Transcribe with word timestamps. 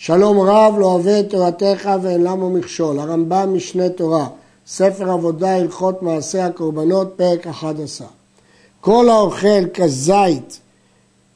שלום 0.00 0.40
רב 0.40 0.74
לא 0.78 0.86
אוהב 0.86 1.06
את 1.06 1.30
תורתך 1.30 1.90
ואין 2.02 2.22
למה 2.22 2.48
מכשול. 2.48 2.98
הרמב"ם 2.98 3.54
משנה 3.54 3.88
תורה, 3.88 4.26
ספר 4.66 5.10
עבודה 5.10 5.56
הלכות 5.56 6.02
מעשה 6.02 6.46
הקורבנות, 6.46 7.12
פרק 7.16 7.46
11. 7.46 8.06
כל 8.80 9.08
האוכל 9.08 9.68
כזית 9.74 10.60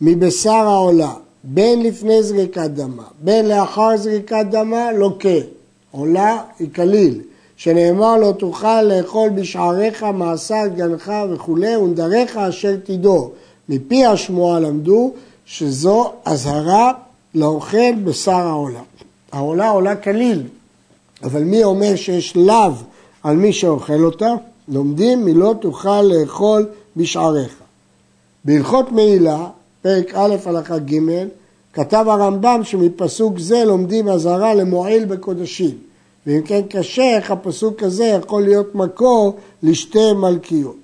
מבשר 0.01 0.51
העולה, 0.51 1.13
בין 1.45 1.83
לפני 1.83 2.23
זריקת 2.23 2.71
דמה, 2.71 3.03
בין 3.21 3.49
לאחר 3.49 3.97
זריקת 3.97 4.47
דמה, 4.51 4.93
לוקה. 4.93 5.39
עולה 5.91 6.43
היא 6.59 6.69
כליל, 6.75 7.21
שנאמר 7.57 8.17
לא 8.17 8.33
תוכל 8.39 8.83
לאכול 8.83 9.29
בשעריך, 9.29 10.03
מעשר 10.03 10.67
גנך 10.77 11.13
וכולי, 11.31 11.77
ונדריך 11.77 12.37
אשר 12.37 12.77
תדור. 12.85 13.33
מפי 13.69 14.07
השמועה 14.07 14.61
למדו 14.61 15.13
שזו 15.47 16.13
אזהרה 16.25 16.93
לאוכל 17.35 17.95
בשר 18.05 18.33
העולה. 18.33 18.81
העולה 19.33 19.71
עולה 19.71 19.97
כליל, 19.97 20.43
אבל 21.23 21.45
מי 21.45 21.65
אומר 21.65 21.97
שיש 21.97 22.37
לאו 22.37 22.73
על 23.23 23.37
מי 23.37 23.53
שאוכל 23.53 24.05
אותה? 24.05 24.31
לומדים 24.69 25.25
מלא 25.25 25.55
תוכל 25.61 26.03
לאכול 26.03 26.67
בשעריך. 26.97 27.55
בהלכות 28.45 28.93
מעילה, 28.93 29.47
פרק 29.83 30.15
א' 30.15 30.37
הלכה 30.47 30.79
ג', 30.79 30.99
כתב 31.73 32.05
הרמב"ם 32.09 32.61
שמפסוק 32.65 33.39
זה 33.39 33.65
לומדים 33.65 34.09
אזהרה 34.09 34.55
למועיל 34.55 35.05
בקודשים. 35.05 35.79
ואם 36.27 36.43
כן 36.43 36.61
קשה, 36.69 37.17
איך 37.17 37.31
הפסוק 37.31 37.83
הזה 37.83 38.05
יכול 38.05 38.43
להיות 38.43 38.75
מקור 38.75 39.37
לשתי 39.63 40.13
מלכיות. 40.13 40.77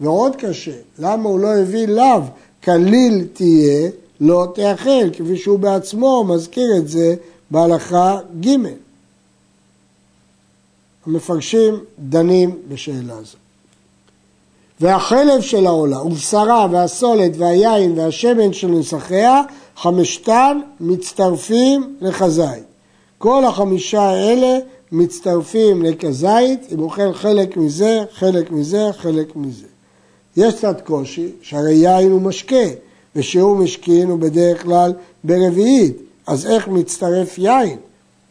ועוד 0.00 0.36
קשה, 0.36 0.76
למה 0.98 1.28
הוא 1.28 1.40
לא 1.40 1.48
הביא 1.48 1.86
לאו 1.86 2.20
כליל 2.64 3.26
תהיה 3.32 3.90
לא 4.20 4.46
תאכל, 4.54 5.10
כפי 5.12 5.36
שהוא 5.36 5.58
בעצמו 5.58 6.24
מזכיר 6.24 6.76
את 6.76 6.88
זה 6.88 7.14
בהלכה 7.50 8.18
ג'. 8.40 8.48
המפרשים 11.06 11.80
דנים 11.98 12.58
בשאלה 12.68 13.16
הזו. 13.18 13.36
והחלב 14.80 15.40
של 15.40 15.66
העולה, 15.66 16.02
ובשרה, 16.02 16.66
והסולת, 16.70 17.32
והיין, 17.36 17.98
והשמן 17.98 18.52
של 18.52 18.68
נסחיה, 18.68 19.42
חמשתן 19.76 20.60
מצטרפים 20.80 21.96
לכזית. 22.00 22.64
כל 23.18 23.44
החמישה 23.44 24.02
האלה 24.02 24.58
מצטרפים 24.92 25.82
לכזית, 25.82 26.72
אם 26.74 26.80
אוכל 26.80 27.12
חלק 27.12 27.56
מזה, 27.56 28.04
חלק 28.12 28.50
מזה, 28.50 28.90
חלק 28.96 29.36
מזה. 29.36 29.66
יש 30.36 30.54
קצת 30.54 30.80
קושי, 30.80 31.28
שהרי 31.42 31.74
יין 31.74 32.10
הוא 32.10 32.20
משקה, 32.20 32.66
ושיעור 33.16 33.56
משקין 33.56 34.10
הוא 34.10 34.18
בדרך 34.18 34.62
כלל 34.62 34.92
ברביעית, 35.24 35.96
אז 36.26 36.46
איך 36.46 36.68
מצטרף 36.68 37.38
יין? 37.38 37.78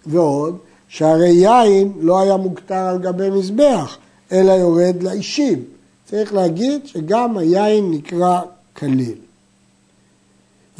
ועוד, 0.06 0.58
שהרי 0.88 1.30
יין 1.30 1.92
לא 2.00 2.20
היה 2.20 2.38
מוכתר 2.38 2.76
על 2.76 2.98
גבי 2.98 3.30
מזבח, 3.30 3.98
אלא 4.32 4.52
יורד 4.52 5.04
לאישים. 5.04 5.64
צריך 6.06 6.34
להגיד 6.34 6.82
שגם 6.86 7.38
היין 7.38 7.92
נקרא 7.92 8.42
כליל. 8.78 9.16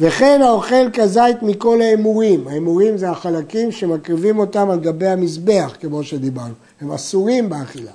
וכן 0.00 0.40
האוכל 0.42 0.90
כזית 0.92 1.42
מכל 1.42 1.82
האמורים, 1.82 2.48
האמורים 2.48 2.98
זה 2.98 3.10
החלקים 3.10 3.72
שמקריבים 3.72 4.38
אותם 4.38 4.70
על 4.70 4.80
גבי 4.80 5.06
המזבח, 5.06 5.76
כמו 5.80 6.04
שדיברנו, 6.04 6.54
הם 6.80 6.92
אסורים 6.92 7.48
באכילה. 7.48 7.92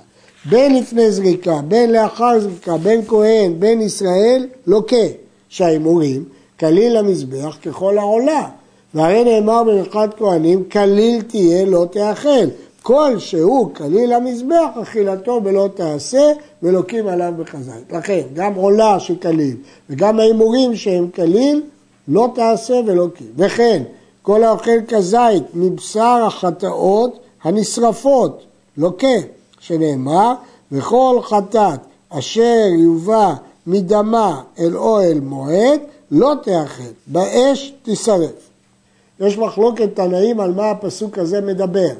בין 0.48 0.76
לפני 0.76 1.10
זריקה, 1.10 1.60
בין 1.68 1.92
לאחר 1.92 2.40
זריקה, 2.40 2.76
בין 2.76 3.00
כהן, 3.06 3.60
בין 3.60 3.80
ישראל, 3.80 4.46
לוקה. 4.66 5.25
שההימורים 5.48 6.24
כליל 6.60 6.98
למזבח 6.98 7.56
ככל 7.64 7.98
העולה. 7.98 8.48
והרי 8.94 9.24
נאמר 9.24 9.64
ברכת 9.64 10.08
כהנים, 10.16 10.64
כליל 10.64 11.22
תהיה 11.22 11.64
לא 11.64 11.86
תאכל. 11.90 12.46
כל 12.82 13.18
שהוא 13.18 13.74
כליל 13.74 14.16
למזבח, 14.16 14.68
אכילתו 14.82 15.40
בלא 15.40 15.68
תעשה, 15.74 16.32
ולוקים 16.62 17.08
עליו 17.08 17.32
בחזית. 17.38 17.92
לכן, 17.92 18.20
גם 18.34 18.54
עולה 18.54 19.00
שכליל, 19.00 19.56
וגם 19.90 20.20
ההימורים 20.20 20.76
שהם 20.76 21.08
כליל, 21.14 21.62
לא 22.08 22.28
תעשה 22.34 22.74
ולוקים. 22.86 23.26
וכן, 23.36 23.82
כל 24.22 24.44
האוכל 24.44 24.80
כזית 24.88 25.42
מבשר 25.54 26.24
החטאות 26.26 27.18
הנשרפות, 27.44 28.44
לוקה, 28.76 29.16
שנאמר, 29.60 30.34
וכל 30.72 31.18
חטאת 31.22 31.80
אשר 32.08 32.66
יובא 32.78 33.34
מדמה 33.66 34.42
אל 34.58 34.76
אוהל 34.76 35.20
מועד, 35.20 35.80
לא 36.10 36.32
תאכל, 36.42 36.82
באש 37.06 37.74
תשרף. 37.82 38.50
יש 39.20 39.38
מחלוקת 39.38 39.88
תנאים 39.94 40.40
על 40.40 40.52
מה 40.52 40.70
הפסוק 40.70 41.18
הזה 41.18 41.40
מדבר, 41.40 41.90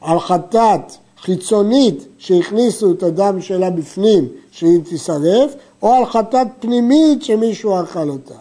על 0.00 0.20
חטאת 0.20 0.92
חיצונית 1.20 2.06
שהכניסו 2.18 2.92
את 2.92 3.02
הדם 3.02 3.40
שלה 3.40 3.70
בפנים 3.70 4.28
שהיא 4.50 4.80
תשרף, 4.84 5.54
או 5.82 5.92
על 5.92 6.06
חטאת 6.06 6.46
פנימית 6.60 7.22
שמישהו 7.22 7.80
אכל 7.82 8.08
אותה. 8.08 8.34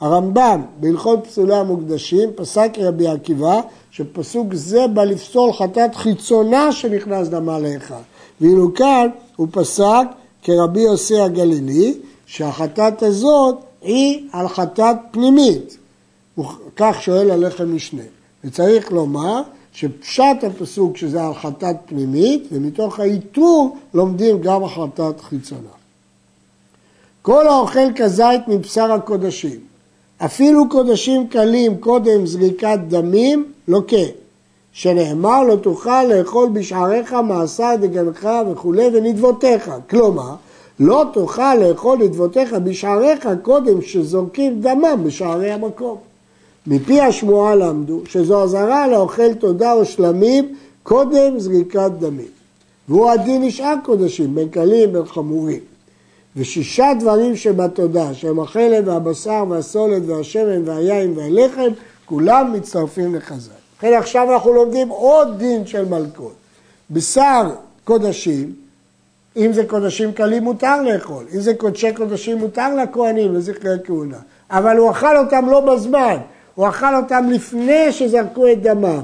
הרמב"ם 0.00 0.62
בהלכות 0.80 1.26
פסולי 1.26 1.56
המוקדשים 1.56 2.30
פסק 2.34 2.70
רבי 2.78 3.08
עקיבא 3.08 3.60
שפסוק 3.90 4.54
זה 4.54 4.86
בא 4.86 5.04
לפסול 5.04 5.52
חטאת 5.52 5.94
חיצונה 5.94 6.72
שנכנס 6.72 7.28
דמה 7.28 7.58
לאחד. 7.58 8.00
ואילו 8.40 8.74
כאן 8.74 9.08
הוא 9.36 9.48
פסק 9.50 10.06
כרבי 10.42 10.80
יוסי 10.80 11.20
הגלילי 11.20 11.94
שהחטאת 12.30 13.02
הזאת 13.02 13.56
היא 13.82 14.28
על 14.32 14.48
חטאת 14.48 14.96
פנימית. 15.10 15.76
כך 16.76 17.02
שואל 17.02 17.30
הלחם 17.30 17.74
משנה. 17.74 18.02
וצריך 18.44 18.92
לומר 18.92 19.42
שפשט 19.72 20.44
הפסוק 20.46 20.96
שזה 20.96 21.24
על 21.24 21.34
חטאת 21.34 21.76
פנימית, 21.86 22.48
ומתוך 22.52 23.00
האיתור 23.00 23.76
לומדים 23.94 24.40
גם 24.40 24.64
החלטת 24.64 25.20
חיצונה. 25.20 25.74
כל 27.22 27.48
האוכל 27.48 27.92
כזית 27.96 28.48
מבשר 28.48 28.92
הקודשים, 28.92 29.60
אפילו 30.24 30.68
קודשים 30.68 31.28
קלים 31.28 31.78
קודם 31.78 32.26
זריקת 32.26 32.78
דמים, 32.88 33.52
לוקה. 33.68 34.06
שנאמר 34.72 35.42
לא 35.42 35.56
תוכל 35.56 36.04
לאכול 36.04 36.48
בשעריך 36.52 37.12
מעשר 37.12 37.74
דגנך 37.80 38.28
וכולי 38.52 38.86
ונדבותיך. 38.92 39.70
כלומר, 39.90 40.34
לא 40.80 41.04
תוכל 41.12 41.54
לאכול 41.54 41.98
נדבותיך 41.98 42.52
בשעריך 42.52 43.28
קודם 43.42 43.82
שזורקים 43.82 44.60
דמם 44.60 45.00
בשערי 45.04 45.50
המקום. 45.50 45.96
מפי 46.66 47.00
השמועה 47.00 47.54
למדו 47.54 48.00
שזו 48.06 48.42
אזהרה 48.42 48.88
לאוכל 48.88 49.34
תודה 49.34 49.72
או 49.72 49.84
שלמים 49.84 50.54
קודם 50.82 51.38
זריקת 51.38 51.90
דמים. 51.98 52.28
והוא 52.88 53.10
הדין 53.10 53.42
נשאר 53.42 53.74
קודשים, 53.84 54.34
בין 54.34 54.48
קלים 54.48 54.92
בין 54.92 55.04
חמורים. 55.04 55.60
ושישה 56.36 56.92
דברים 57.00 57.36
שבתודה, 57.36 58.14
שהם 58.14 58.40
החלב 58.40 58.88
והבשר 58.88 59.44
והסולת 59.48 60.02
והשמן 60.06 60.68
והיין 60.68 61.18
והלחם, 61.18 61.68
כולם 62.06 62.52
מצטרפים 62.52 63.14
לחז"ל. 63.14 63.52
לכן 63.78 63.92
עכשיו 63.92 64.32
אנחנו 64.32 64.52
לומדים 64.52 64.88
עוד 64.88 65.38
דין 65.38 65.66
של 65.66 65.84
מלכות. 65.84 66.32
בשר 66.90 67.50
קודשים, 67.84 68.52
אם 69.36 69.52
זה 69.52 69.64
קודשים 69.64 70.12
קלים 70.12 70.42
מותר 70.42 70.82
לאכול, 70.82 71.24
אם 71.34 71.40
זה 71.40 71.54
קודשי 71.54 71.92
קודשים 71.92 72.38
מותר 72.38 72.74
לכהנים 72.74 73.34
לזכרי 73.34 73.76
כהונה, 73.84 74.18
אבל 74.50 74.76
הוא 74.76 74.90
אכל 74.90 75.16
אותם 75.16 75.48
לא 75.48 75.60
בזמן, 75.60 76.16
הוא 76.54 76.68
אכל 76.68 76.96
אותם 76.96 77.30
לפני 77.30 77.92
שזרקו 77.92 78.48
את 78.48 78.62
דמם. 78.62 79.02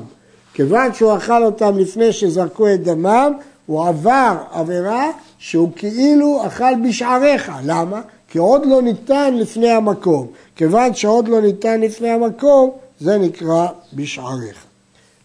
כיוון 0.54 0.94
שהוא 0.94 1.16
אכל 1.16 1.44
אותם 1.44 1.78
לפני 1.78 2.12
שזרקו 2.12 2.68
את 2.68 2.82
דמם, 2.82 3.32
הוא 3.66 3.88
עבר 3.88 4.36
עבירה 4.52 5.10
שהוא 5.38 5.68
כאילו 5.76 6.46
אכל 6.46 6.74
בשעריך. 6.88 7.52
למה? 7.64 8.00
כי 8.28 8.38
עוד 8.38 8.66
לא 8.66 8.82
ניתן 8.82 9.34
לפני 9.34 9.70
המקום. 9.70 10.26
כיוון 10.56 10.94
שעוד 10.94 11.28
לא 11.28 11.40
ניתן 11.40 11.80
לפני 11.80 12.10
המקום, 12.10 12.70
זה 13.00 13.18
נקרא 13.18 13.66
בשעריך. 13.92 14.64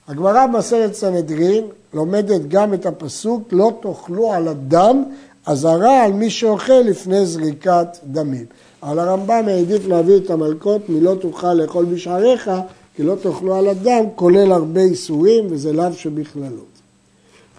הגמרא 0.08 0.48
במסרת 0.48 0.94
סנהדרין 0.94 1.64
לומדת 1.94 2.48
גם 2.48 2.74
את 2.74 2.86
הפסוק 2.86 3.42
לא 3.52 3.72
תאכלו 3.82 4.34
על 4.34 4.48
הדם 4.48 5.04
אזהרה 5.46 6.04
על 6.04 6.14
מי 6.14 6.30
שאוכל 6.30 6.74
לפני 6.74 7.26
זריקת 7.26 7.98
דמים. 8.04 8.46
אבל 8.84 9.00
הרמב"ם 9.00 9.44
העדיף 9.48 9.88
להביא 9.88 10.18
את 10.18 10.30
המלכות 10.30 10.90
מלא 10.90 11.16
תוכל 11.22 11.54
לאכול 11.54 11.86
בשעריך 11.86 12.52
כי 12.96 13.04
לא 13.04 13.16
תאכלו 13.22 13.56
על 13.56 13.68
הדם 13.68 14.04
כולל 14.16 14.52
הרבה 14.52 14.82
איסורים 14.82 15.48
וזה 15.50 15.74
לאו 15.74 15.94
שבכללות. 15.94 16.72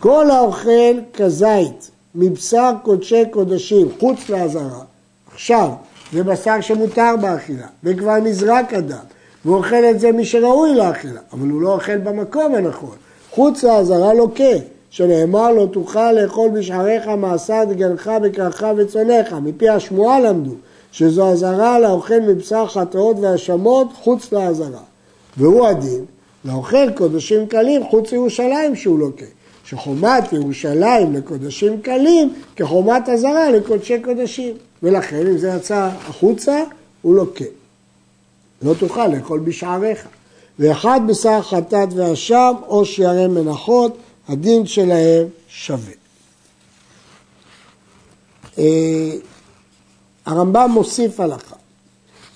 כל 0.00 0.30
האוכל 0.30 0.94
כזית 1.14 1.90
מבשר 2.14 2.70
קודשי 2.82 3.22
קודשים 3.30 3.88
חוץ 4.00 4.28
לאזהרה 4.28 4.84
עכשיו 5.32 5.68
זה 6.12 6.24
בשר 6.24 6.60
שמותר 6.60 7.14
באכילה 7.20 7.66
וכבר 7.84 8.16
נזרק 8.16 8.74
הדם 8.74 9.04
והוא 9.44 9.56
אוכל 9.56 9.84
את 9.90 10.00
זה 10.00 10.12
מי 10.12 10.24
שראוי 10.24 10.74
לאכילה, 10.74 11.20
אבל 11.32 11.48
הוא 11.48 11.62
לא 11.62 11.74
אוכל 11.74 11.98
במקום 11.98 12.54
הנכון. 12.54 12.96
חוץ 13.34 13.64
לאזהרה 13.64 14.14
לוקה, 14.14 14.54
שנאמר 14.90 15.52
לו 15.52 15.66
תוכל 15.66 16.12
לאכול 16.12 16.50
בשעריך 16.50 17.08
מעשר 17.08 17.64
דגנך 17.68 18.10
וקרחה 18.22 18.72
וצונך, 18.76 19.32
מפי 19.42 19.68
השמועה 19.68 20.20
למדו, 20.20 20.54
שזו 20.92 21.32
אזהרה 21.32 21.78
לאוכל 21.78 22.20
מבשר 22.20 22.66
חטאות 22.66 23.16
והאשמות 23.20 23.88
חוץ 24.02 24.32
לאזהרה. 24.32 24.82
והוא 25.36 25.66
הדין, 25.66 26.04
לאוכל 26.44 26.90
קודשים 26.90 27.46
קלים 27.46 27.84
חוץ 27.84 28.12
ירושלים 28.12 28.76
שהוא 28.76 28.98
לוקה. 28.98 29.26
שחומת 29.64 30.32
ירושלים 30.32 31.12
לקודשים 31.12 31.80
קלים 31.80 32.34
כחומת 32.56 33.08
אזהרה 33.08 33.50
לקודשי 33.50 34.00
קודשים. 34.00 34.54
ולכן 34.82 35.26
אם 35.26 35.38
זה 35.38 35.48
יצא 35.56 35.88
החוצה, 36.08 36.62
הוא 37.02 37.14
לוקה. 37.14 37.44
לא 38.62 38.74
תוכל 38.78 39.06
לאכול 39.06 39.40
בשעריך. 39.40 40.06
ואחד 40.58 41.00
בשר 41.06 41.42
חטאת 41.42 41.88
ואשם 41.96 42.54
או 42.68 42.84
שיערי 42.84 43.26
מנחות, 43.26 43.96
הדין 44.28 44.66
שלהם 44.66 45.26
שווה. 45.48 45.92
אה, 48.58 49.10
הרמב"ם 50.26 50.70
מוסיף 50.70 51.20
הלכה. 51.20 51.56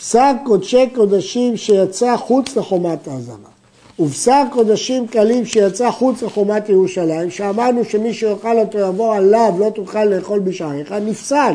בשר 0.00 0.32
קודשי 0.44 0.90
קודשים 0.94 1.56
שיצא 1.56 2.16
חוץ 2.16 2.56
לחומת 2.56 3.08
האזהרה 3.08 3.56
ובשר 3.98 4.42
קודשים 4.52 5.06
קלים 5.06 5.46
שיצא 5.46 5.90
חוץ 5.90 6.22
לחומת 6.22 6.68
ירושלים, 6.68 7.30
שאמרנו 7.30 7.84
שמי 7.84 8.14
שיאכל 8.14 8.58
אותו 8.58 8.78
יבוא 8.78 9.16
עליו, 9.16 9.52
לא 9.58 9.70
תוכל 9.70 10.04
לאכול 10.04 10.38
בשעריך, 10.38 10.92
נפסל. 10.92 11.54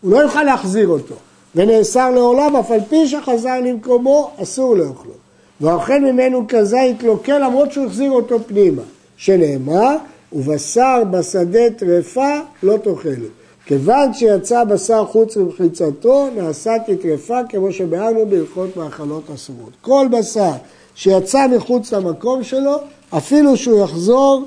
הוא 0.00 0.12
לא 0.12 0.18
יוכל 0.18 0.42
להחזיר 0.42 0.88
אותו, 0.88 1.14
ונאסר 1.54 2.10
לעולם, 2.10 2.56
אף 2.56 2.70
על 2.70 2.80
פי 2.88 3.08
שחזר 3.08 3.60
למקומו, 3.60 4.30
אסור 4.42 4.76
לאכלו. 4.76 5.27
והאוכל 5.60 5.98
ממנו 5.98 6.44
כזית 6.48 7.02
לוקה 7.02 7.38
למרות 7.38 7.72
שהוא 7.72 7.86
החזיר 7.86 8.10
אותו 8.10 8.38
פנימה, 8.46 8.82
שנאמר, 9.16 9.96
ובשר 10.32 11.02
בשדה 11.10 11.70
טרפה 11.76 12.34
לא 12.62 12.76
תאכלו. 12.76 13.26
כיוון 13.66 14.14
שיצא 14.14 14.64
בשר 14.64 15.04
חוץ 15.04 15.36
ממחיצתו, 15.36 16.28
נעשה 16.36 16.72
כטרפה 16.86 17.38
כמו 17.48 17.72
שביארנו 17.72 18.26
בהלכות 18.26 18.76
מאכלות 18.76 19.30
אסורות. 19.34 19.72
כל 19.80 20.06
בשר 20.10 20.52
שיצא 20.94 21.46
מחוץ 21.46 21.92
למקום 21.92 22.44
שלו, 22.44 22.76
אפילו 23.16 23.56
שהוא 23.56 23.84
יחזור, 23.84 24.44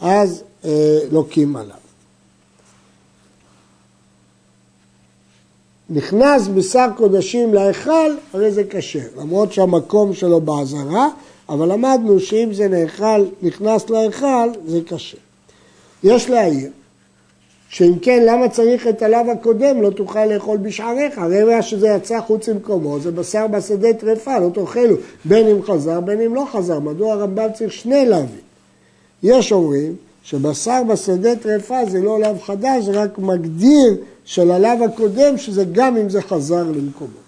אז 0.00 0.42
אה, 0.64 0.98
לוקים 1.12 1.56
עליו. 1.56 1.87
נכנס 5.90 6.48
בשר 6.48 6.86
קודשים 6.96 7.54
להיכל, 7.54 8.10
הרי 8.32 8.52
זה 8.52 8.62
כשר, 8.70 9.08
למרות 9.18 9.52
שהמקום 9.52 10.14
שלו 10.14 10.40
באזהרה, 10.40 11.08
אבל 11.48 11.72
למדנו 11.72 12.20
שאם 12.20 12.48
זה 12.52 12.68
נאכל, 12.68 13.24
נכנס 13.42 13.90
להיכל, 13.90 14.48
זה 14.66 14.80
כשר. 14.86 15.18
יש 16.02 16.30
להעיר 16.30 16.70
שאם 17.68 17.98
כן, 18.02 18.22
למה 18.26 18.48
צריך 18.48 18.86
את 18.86 19.02
הלאו 19.02 19.30
הקודם, 19.32 19.82
לא 19.82 19.90
תוכל 19.90 20.26
לאכול 20.26 20.56
בשעריך? 20.56 21.18
הרי 21.18 21.44
מה 21.44 21.62
שזה 21.62 21.88
יצא 21.88 22.20
חוץ 22.20 22.48
ממקומו, 22.48 23.00
זה 23.00 23.10
בשר 23.10 23.46
בשדה 23.46 23.92
טרפה, 23.92 24.38
לא 24.38 24.48
תאכלו, 24.54 24.96
בין 25.24 25.46
אם 25.46 25.62
חזר, 25.62 26.00
בין 26.00 26.20
אם 26.20 26.34
לא 26.34 26.46
חזר. 26.52 26.80
מדוע 26.80 27.12
הרמב"ם 27.12 27.48
צריך 27.54 27.72
שני 27.72 28.06
לאווים? 28.06 28.40
יש 29.22 29.52
אומרים 29.52 29.96
שבשר 30.30 30.82
בשדה 30.88 31.36
טרפה 31.36 31.84
זה 31.88 32.00
לא 32.00 32.20
לאו 32.20 32.38
חדש, 32.42 32.84
זה 32.84 33.02
רק 33.02 33.18
מגדיר 33.18 33.96
של 34.24 34.50
הלאו 34.50 34.84
הקודם, 34.84 35.38
שזה 35.38 35.64
גם 35.72 35.96
אם 35.96 36.08
זה 36.08 36.22
חזר 36.22 36.62
למקומו. 36.62 37.18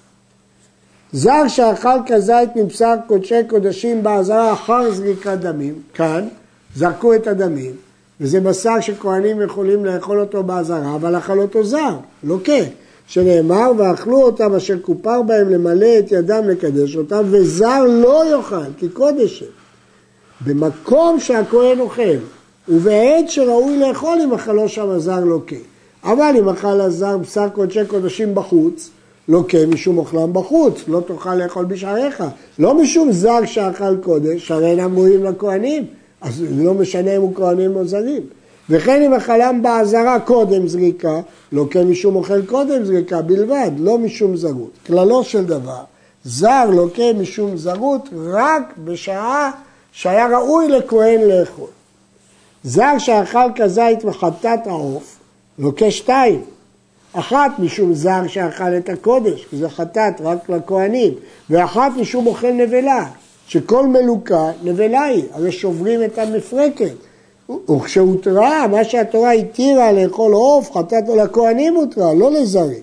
זר 1.13 1.49
שאכל 1.49 1.99
כזית 2.07 2.57
מבשר 2.57 2.95
קודשי 3.07 3.45
קודשים 3.49 4.03
באזהרה 4.03 4.53
אחר 4.53 4.91
זריקת 4.91 5.39
דמים, 5.41 5.75
כאן 5.95 6.29
זרקו 6.77 7.15
את 7.15 7.27
הדמים, 7.27 7.73
וזה 8.21 8.41
בשר 8.41 8.81
שכהנים 8.81 9.43
יכולים 9.43 9.85
לאכול 9.85 10.21
אותו 10.21 10.43
באזהרה, 10.43 10.95
אבל 10.95 11.19
אכל 11.19 11.39
אותו 11.41 11.65
זר, 11.65 11.97
לוקה. 12.25 12.53
לא 12.53 12.65
שנאמר, 13.07 13.73
ואכלו 13.79 14.23
אותם 14.23 14.55
אשר 14.55 14.77
כופר 14.83 15.23
בהם 15.23 15.49
למלא 15.49 15.99
את 15.99 16.13
ידם 16.13 16.49
לקדש 16.49 16.97
אותם, 16.97 17.23
וזר 17.31 17.85
לא 17.85 18.25
יאכל, 18.31 18.73
כי 18.79 18.89
קודש 18.89 19.43
הם. 19.43 19.49
במקום 20.47 21.21
שהכהן 21.21 21.81
אוכל, 21.81 22.17
ובעת 22.71 23.31
שראוי 23.31 23.79
לאכול 23.79 24.19
אם 24.25 24.33
אכלו 24.33 24.69
שם 24.69 24.89
הזר 24.89 25.21
לוקה. 25.25 25.57
אבל 26.05 26.35
אם 26.39 26.49
אכל 26.49 26.81
הזר 26.81 27.19
בשר 27.19 27.49
קודשי 27.49 27.87
קודשים 27.87 28.35
בחוץ, 28.35 28.91
לוקה 29.29 29.67
משום 29.67 29.99
אוכלם 29.99 30.33
בחוץ, 30.33 30.81
לא 30.89 31.01
תוכל 31.07 31.35
לאכול 31.35 31.65
בשעריך. 31.65 32.25
לא 32.59 32.75
משום 32.75 33.13
זר 33.13 33.45
שאכל 33.45 33.97
קודש, 34.03 34.51
הרי 34.51 34.71
אינם 34.71 34.97
ראויים 34.97 35.25
לכהנים. 35.25 35.87
אז 36.21 36.45
לא 36.51 36.75
משנה 36.75 37.17
אם 37.17 37.21
הוא 37.21 37.35
כהנים 37.35 37.77
או 37.77 37.87
זרים. 37.87 38.23
וכן 38.71 39.03
אם 39.03 39.15
אכלם 39.15 39.63
באזהרה 39.63 40.21
קודם 40.21 40.69
זריקה, 40.69 41.21
לא 41.53 41.65
כן 41.71 41.89
משום 41.89 42.17
אוכל 42.17 42.47
קודם 42.47 42.85
זריקה 42.85 43.23
בלבד, 43.23 43.71
לא 43.79 43.99
משום 43.99 44.37
זרות. 44.37 44.71
כללו 44.87 45.25
של 45.25 45.45
דבר, 45.45 45.81
זר 46.25 46.71
לוקה 46.71 47.13
משום 47.21 47.57
זרות 47.57 48.09
רק 48.33 48.75
בשעה 48.85 49.51
שהיה 49.93 50.39
ראוי 50.39 50.69
לכהן 50.69 51.21
לאכול. 51.21 51.80
זר 52.65 52.99
שאכל 52.99 53.53
כזית 53.57 54.05
וחטאת 54.05 54.67
העוף, 54.67 55.19
לוקה 55.59 55.91
שתיים. 55.91 56.43
אחת 57.13 57.51
משום 57.59 57.95
זר 57.95 58.27
שאכל 58.27 58.77
את 58.79 58.89
הקודש, 58.89 59.47
כי 59.51 59.57
זה 59.57 59.69
חטאת 59.69 60.21
רק 60.21 60.51
לכהנים, 60.51 61.13
ואחת 61.51 61.93
משום 61.97 62.27
אוכל 62.27 62.53
נבלה, 62.53 63.07
שכל 63.47 63.87
מלוקה 63.87 64.51
נבלה 64.63 65.03
היא, 65.03 65.25
הרי 65.33 65.53
שוברים 65.53 66.05
את 66.05 66.19
המפרקת. 66.19 66.93
וכשהותרה, 67.71 68.67
מה 68.67 68.85
שהתורה 68.85 69.33
התירה 69.33 69.93
לאכול 69.93 70.33
עוף, 70.33 70.73
חטאת 70.73 71.09
לכהנים 71.09 71.75
הותרה, 71.75 72.15
לא 72.15 72.31
לזרים. 72.31 72.83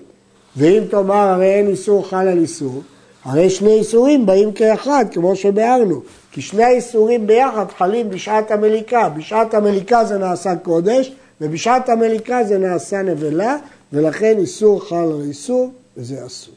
ואם 0.56 0.82
תאמר 0.90 1.14
הרי 1.14 1.54
אין 1.54 1.66
איסור 1.68 2.08
חל 2.08 2.28
על 2.28 2.38
איסור, 2.38 2.82
הרי 3.28 3.50
שני 3.50 3.72
איסורים 3.78 4.26
באים 4.26 4.52
כאחד, 4.52 5.04
כמו 5.12 5.36
שביארנו. 5.36 6.00
כי 6.32 6.42
שני 6.42 6.64
האיסורים 6.64 7.26
ביחד 7.26 7.64
חלים 7.78 8.10
בשעת 8.10 8.50
המליקה. 8.50 9.08
בשעת 9.08 9.54
המליקה 9.54 10.04
זה 10.04 10.18
נעשה 10.18 10.56
קודש, 10.56 11.12
ובשעת 11.40 11.88
המליקה 11.88 12.44
זה 12.44 12.58
נעשה 12.58 13.02
נבלה, 13.02 13.56
ולכן 13.92 14.38
איסור 14.38 14.88
חל 14.88 14.96
על 14.96 15.22
איסור, 15.28 15.70
וזה 15.96 16.26
אסור. 16.26 16.54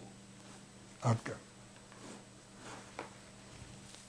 עד 1.02 1.16
כאן. 1.26 1.41